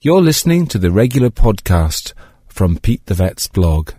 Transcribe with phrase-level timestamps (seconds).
[0.00, 2.12] You're listening to the regular podcast
[2.46, 3.94] from Pete the Vet's blog.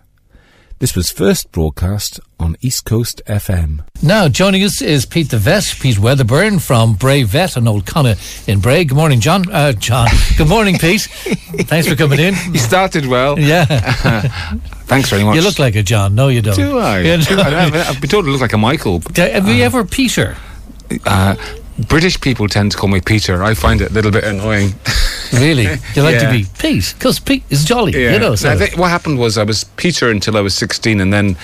[0.78, 3.84] This was first broadcast on East Coast FM.
[4.02, 8.16] Now, joining us is Pete the Vet, Pete Wedderburn from Bray Vet and Old Connaught
[8.48, 8.84] in Bray.
[8.84, 9.44] Good morning, John.
[9.52, 10.08] Uh, John.
[10.38, 11.02] Good morning, Pete.
[11.68, 12.32] Thanks for coming in.
[12.50, 13.38] You started well.
[13.38, 13.66] Yeah.
[14.86, 15.36] Thanks very much.
[15.36, 16.14] You look like a John.
[16.14, 16.56] No, you don't.
[16.56, 17.00] Do I?
[17.00, 17.42] You Do know?
[17.42, 17.64] I?
[17.64, 19.02] I've, I've been told I look like a Michael.
[19.16, 20.34] Have you ever Peter?
[21.04, 21.36] Uh,
[21.88, 23.42] British people tend to call me Peter.
[23.42, 24.72] I find it a little bit annoying.
[25.32, 25.66] Really?
[25.94, 26.94] You like to be Pete?
[26.96, 28.34] Because Pete is jolly, you know.
[28.34, 28.50] So.
[28.50, 31.36] I think what happened was I was Peter until I was 16, and then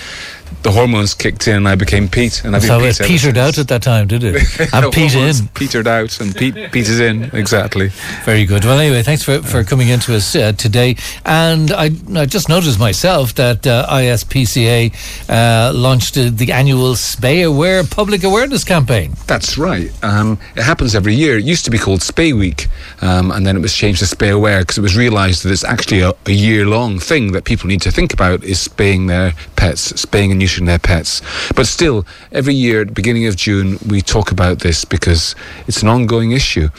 [0.63, 2.43] the hormones kicked in, and I became Pete.
[2.43, 4.35] And I've been Pete it petered out at that time, did it?
[4.57, 5.47] The And Pete in.
[5.49, 7.29] Petered out, and Pete, Pete is in.
[7.33, 7.89] Exactly.
[8.25, 8.65] Very good.
[8.65, 10.95] Well, anyway, thanks for, for coming into us uh, today.
[11.25, 14.93] And I, I just noticed myself that uh, ISPCA
[15.29, 19.13] uh, launched uh, the annual Spay Aware public awareness campaign.
[19.27, 19.91] That's right.
[20.03, 21.37] Um, it happens every year.
[21.37, 22.67] It used to be called Spay Week,
[23.01, 25.63] um, and then it was changed to Spay Aware because it was realised that it's
[25.63, 29.81] actually a, a year-long thing that people need to think about is spaying their pets,
[29.99, 31.21] spaying neutering their pets.
[31.55, 35.35] But still, every year at the beginning of June, we talk about this because
[35.67, 36.69] it's an ongoing issue.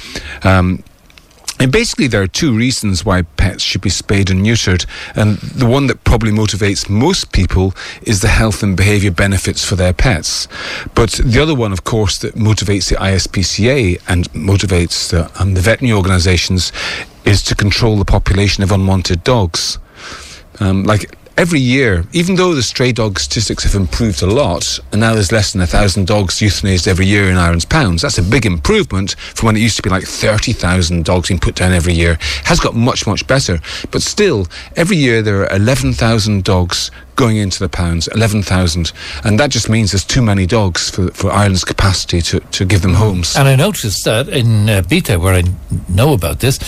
[0.42, 0.82] Um,
[1.60, 4.86] and basically, there are two reasons why pets should be spayed and neutered.
[5.16, 9.74] And the one that probably motivates most people is the health and behaviour benefits for
[9.74, 10.46] their pets.
[10.94, 15.60] But the other one, of course, that motivates the ISPCA and motivates the, um, the
[15.60, 16.72] veterinary organisations
[17.24, 19.78] is to control the population of unwanted dogs.
[20.60, 25.00] Um, like every year, even though the stray dog statistics have improved a lot, and
[25.00, 28.22] now there's less than a thousand dogs euthanized every year in Ireland's pounds, that's a
[28.24, 31.92] big improvement from when it used to be like 30,000 dogs being put down every
[31.92, 32.12] year.
[32.14, 33.60] It has got much, much better.
[33.92, 38.92] But still, every year there are 11,000 dogs going into the pounds, 11,000.
[39.24, 42.80] And that just means there's too many dogs for, for Ireland's capacity to, to give
[42.80, 43.36] them homes.
[43.36, 45.42] And I noticed that in uh, Beta, where I
[45.88, 46.58] know about this,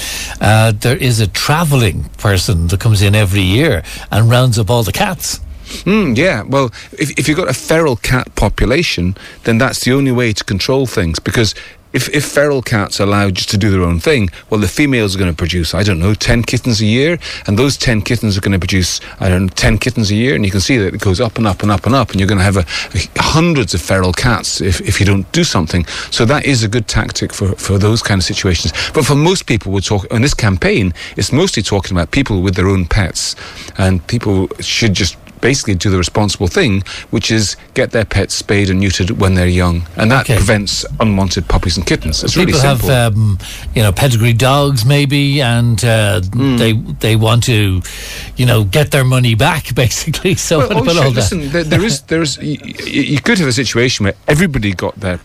[0.40, 4.82] uh, there is a travelling person that comes in every year and rounds up all
[4.82, 5.40] the cats.
[5.84, 10.12] Mm, yeah, well, if, if you've got a feral cat population, then that's the only
[10.12, 11.54] way to control things because.
[11.92, 15.16] If, if feral cats are allowed just to do their own thing, well, the females
[15.16, 18.38] are going to produce, I don't know, 10 kittens a year, and those 10 kittens
[18.38, 20.76] are going to produce, I don't know, 10 kittens a year, and you can see
[20.78, 22.56] that it goes up and up and up and up, and you're going to have
[22.56, 22.64] a,
[22.94, 25.84] a, hundreds of feral cats if, if you don't do something.
[26.10, 28.72] So that is a good tactic for, for those kind of situations.
[28.94, 32.54] But for most people, we're talking, in this campaign, it's mostly talking about people with
[32.54, 33.34] their own pets,
[33.78, 38.70] and people should just basically do the responsible thing, which is get their pets spayed
[38.70, 40.36] and neutered when they're young, and that Okay.
[40.36, 42.22] prevents unwanted puppies and kittens.
[42.22, 43.22] It's People really have, simple.
[43.22, 43.38] um,
[43.74, 46.56] you know, pedigree dogs maybe, and uh, Hmm.
[46.58, 47.82] they they want to,
[48.36, 50.34] you know, get their money back basically.
[50.34, 51.14] So well, what oh, about all that?
[51.16, 54.98] listen, there, there is there is you, you could have a situation where everybody got
[55.00, 55.20] their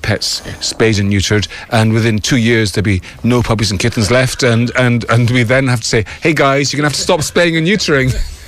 [0.00, 4.42] pets spayed and neutered and within two years there'd be no puppies and kittens left
[4.42, 7.02] and, and, and we then have to say hey guys you're going to have to
[7.02, 8.08] stop spaying and neutering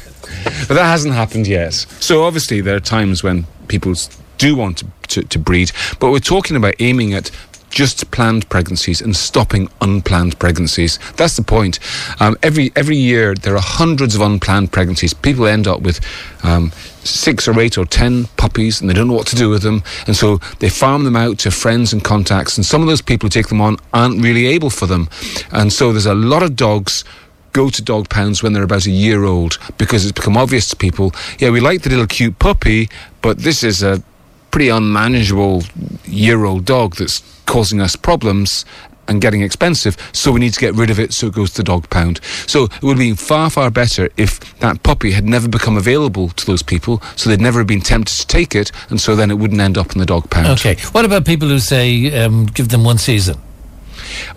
[0.68, 3.94] but that hasn't happened yet so obviously there are times when people
[4.38, 7.30] do want to, to, to breed but we're talking about aiming at
[7.74, 10.98] just planned pregnancies and stopping unplanned pregnancies.
[11.16, 11.80] That's the point.
[12.20, 15.12] Um, every every year there are hundreds of unplanned pregnancies.
[15.12, 16.00] People end up with
[16.44, 16.70] um,
[17.02, 19.82] six or eight or ten puppies, and they don't know what to do with them,
[20.06, 22.56] and so they farm them out to friends and contacts.
[22.56, 25.08] And some of those people who take them on aren't really able for them,
[25.50, 27.04] and so there's a lot of dogs
[27.54, 30.76] go to dog pounds when they're about a year old because it's become obvious to
[30.76, 31.14] people.
[31.38, 32.90] Yeah, we like the little cute puppy,
[33.22, 34.02] but this is a
[34.50, 35.62] pretty unmanageable
[36.04, 38.66] year old dog that's causing us problems
[39.06, 41.58] and getting expensive, so we need to get rid of it so it goes to
[41.58, 42.20] the dog pound.
[42.46, 46.46] So it would be far, far better if that puppy had never become available to
[46.46, 49.34] those people, so they'd never have been tempted to take it, and so then it
[49.34, 50.46] wouldn't end up in the dog pound.
[50.58, 50.76] Okay.
[50.92, 53.36] What about people who say um, give them one season?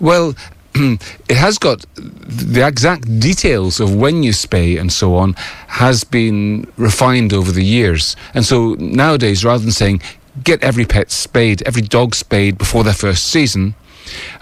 [0.00, 0.34] Well,
[1.28, 5.34] it has got the exact details of when you spay and so on
[5.66, 8.16] has been refined over the years.
[8.34, 10.02] And so nowadays, rather than saying
[10.44, 13.74] get every pet spayed, every dog spayed before their first season,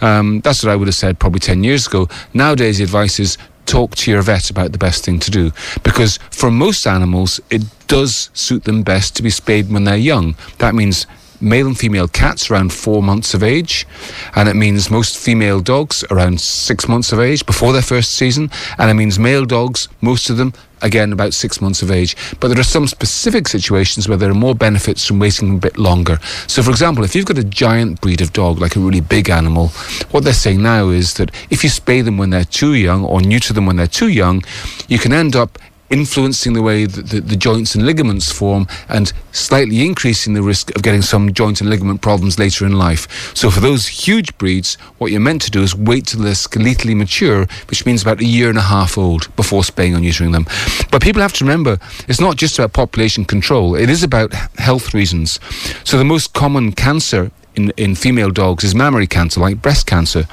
[0.01, 2.09] um, that's what I would have said probably 10 years ago.
[2.35, 5.51] Nowadays, the advice is talk to your vet about the best thing to do.
[5.83, 10.37] Because for most animals, it does suit them best to be spayed when they're young.
[10.59, 11.07] That means
[11.41, 13.87] male and female cats around four months of age,
[14.35, 18.51] and it means most female dogs around six months of age before their first season,
[18.79, 20.53] and it means male dogs, most of them,
[20.83, 22.17] again about six months of age.
[22.41, 25.79] But there are some specific situations where there are more benefits from waiting a bit
[25.79, 26.19] longer.
[26.47, 29.31] So, for example, if you've got a giant breed of dog, like a really big
[29.31, 29.69] animal,
[30.11, 33.21] what they're saying now is that if you spay them when they're too young or
[33.21, 34.43] neuter them when they're too young,
[34.89, 35.59] you can end up
[35.91, 40.75] influencing the way that the, the, joints and ligaments form and slightly increasing the risk
[40.75, 43.35] of getting some joint and ligament problems later in life.
[43.37, 46.97] So for those huge breeds, what you're meant to do is wait till they're skeletally
[46.97, 50.47] mature, which means about a year and a half old before spaying or neutering them.
[50.91, 51.79] But people have to remember,
[52.09, 55.39] it's not just about population control, it is about health reasons.
[55.85, 60.27] So the most common cancer in, in female dogs is mammary cancer, like breast cancer.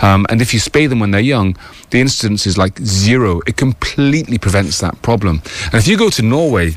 [0.00, 1.56] Um, and if you spay them when they're young,
[1.90, 3.40] the incidence is like zero.
[3.46, 5.42] It completely prevents that problem.
[5.66, 6.76] And if you go to Norway,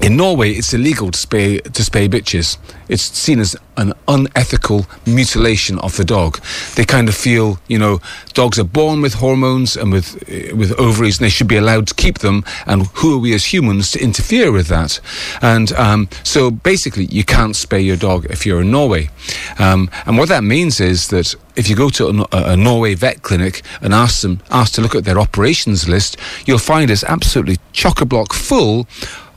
[0.00, 2.56] in Norway, it's illegal to spay to spay bitches.
[2.88, 6.40] It's seen as an unethical mutilation of the dog.
[6.74, 8.00] They kind of feel, you know,
[8.34, 11.86] dogs are born with hormones and with uh, with ovaries, and they should be allowed
[11.88, 12.44] to keep them.
[12.66, 15.00] And who are we as humans to interfere with that?
[15.42, 19.10] And um, so, basically, you can't spay your dog if you're in Norway.
[19.58, 23.22] Um, and what that means is that if you go to a, a, Norway vet
[23.22, 26.16] clinic and ask them ask to look at their operations list,
[26.46, 28.86] you'll find it's absolutely chock a block full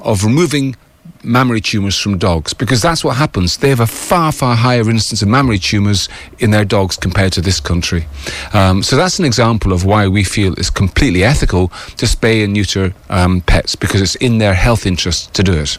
[0.03, 0.75] of removing
[1.23, 3.57] mammary tumours from dogs because that's what happens.
[3.57, 6.09] They have a far, far higher incidence of mammary tumours
[6.39, 8.05] in their dogs compared to this country.
[8.53, 12.53] Um, so that's an example of why we feel it's completely ethical to spay and
[12.53, 15.77] neuter um, pets because it's in their health interest to do it.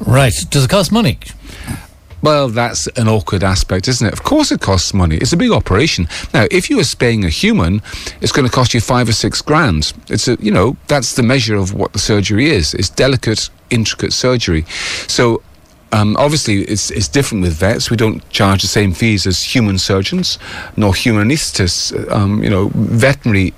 [0.00, 0.32] Right.
[0.50, 1.18] Does it cost money?
[2.24, 4.14] Well, that's an awkward aspect, isn't it?
[4.14, 5.16] Of course, it costs money.
[5.16, 6.08] It's a big operation.
[6.32, 7.82] Now, if you were spaying a human,
[8.22, 9.92] it's going to cost you five or six grand.
[10.08, 12.72] It's a, you know, that's the measure of what the surgery is.
[12.72, 14.64] It's delicate, intricate surgery.
[15.06, 15.42] So
[15.92, 17.90] um, obviously, it's, it's different with vets.
[17.90, 20.38] We don't charge the same fees as human surgeons,
[20.78, 22.10] nor human anaesthetists.
[22.10, 23.52] Um, you know, veterinary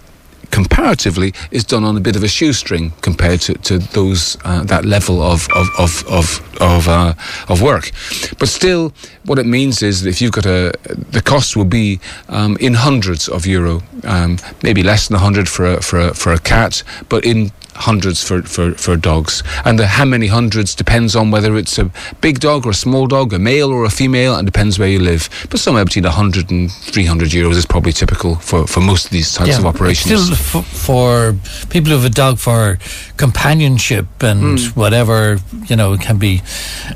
[0.50, 4.84] comparatively is done on a bit of a shoestring compared to, to those uh, that
[4.84, 7.12] level of of of of of, uh,
[7.48, 7.90] of, work.
[8.38, 8.92] But still,
[9.24, 10.72] what it means is that if you've got a
[11.10, 15.48] the cost will be um, in hundreds of euro, um, maybe less than a hundred
[15.48, 19.42] for a, for a, for a cat, but in hundreds for, for, for dogs.
[19.64, 21.90] And the how many hundreds depends on whether it's a
[22.20, 24.98] big dog or a small dog, a male or a female, and depends where you
[24.98, 25.28] live.
[25.50, 29.32] But somewhere between 100 and 300 euros is probably typical for, for most of these
[29.34, 30.22] types yeah, of operations.
[30.22, 31.36] Still, f- for
[31.70, 32.78] people who have a dog for
[33.16, 34.76] companionship and mm.
[34.76, 36.42] whatever, you know, it can be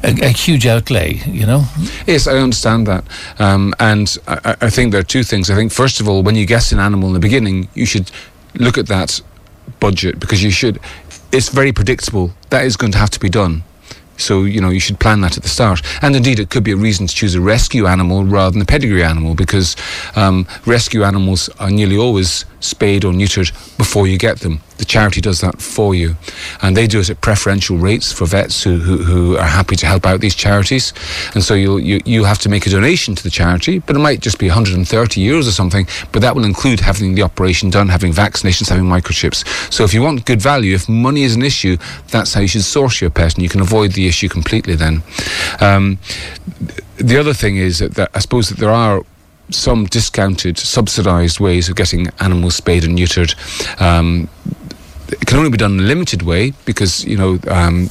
[0.02, 1.64] a, a, huge outlay, you know?
[2.06, 3.04] Yes, I understand that.
[3.38, 5.50] Um, and I, I think there are two things.
[5.50, 8.10] I think, first of all, when you guess an animal in the beginning, you should
[8.54, 9.20] look at that
[9.80, 10.78] budget because you should.
[11.32, 12.32] It's very predictable.
[12.50, 13.62] That is going to have to be done.
[14.16, 15.80] So, you know, you should plan that at the start.
[16.02, 18.66] And indeed, it could be a reason to choose a rescue animal rather than a
[18.66, 19.76] pedigree animal because
[20.14, 24.60] um, rescue animals are nearly always spayed or neutered before you get them.
[24.78, 26.16] The charity does that for you.
[26.62, 29.86] And they do it at preferential rates for vets who, who, who are happy to
[29.86, 30.94] help out these charities.
[31.34, 33.98] And so you'll, you, you have to make a donation to the charity, but it
[33.98, 37.88] might just be 130 euros or something, but that will include having the operation done,
[37.88, 39.44] having vaccinations, having microchips.
[39.72, 41.76] So if you want good value, if money is an issue,
[42.08, 45.02] that's how you should source your pet, and you can avoid the issue completely then.
[45.60, 45.98] Um,
[46.96, 49.02] the other thing is that, that I suppose that there are
[49.50, 53.34] some discounted, subsidised ways of getting animals spayed and neutered.
[53.80, 54.28] Um,
[55.08, 57.90] it can only be done in a limited way because, you know, um,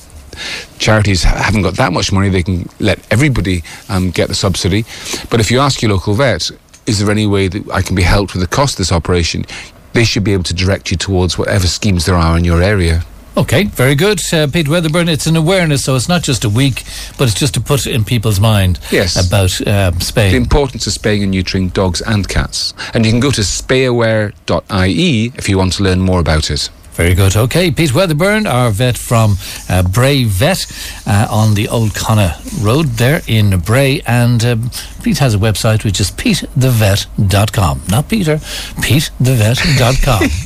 [0.77, 2.29] charities haven't got that much money.
[2.29, 4.85] They can let everybody um, get the subsidy.
[5.29, 6.50] But if you ask your local vet,
[6.85, 9.45] is there any way that I can be helped with the cost of this operation?
[9.94, 13.03] They should be able to direct you towards whatever schemes there are in your area.
[13.38, 14.20] Okay, very good.
[14.34, 16.84] Uh, Pete Wedderburn, it's an awareness, so it's not just a week,
[17.18, 19.16] but it's just to put in people's mind yes.
[19.16, 20.31] about uh, spaying.
[20.31, 22.74] The importance of spaying and neutering dogs and cats.
[22.94, 26.70] And you can go to spayaware.ie if you want to learn more about it.
[27.00, 27.38] Very good.
[27.38, 29.38] Okay, Pete Wedderburn, our vet from
[29.69, 30.66] uh, Bray Vet
[31.07, 34.02] uh, on the Old Connaught Road there in Bray.
[34.06, 34.69] And um,
[35.02, 37.83] Pete has a website which is petethevet.com.
[37.88, 40.30] Not Peter, petethevet.com.